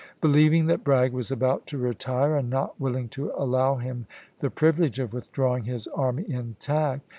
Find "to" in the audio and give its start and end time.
1.67-1.77, 3.09-3.31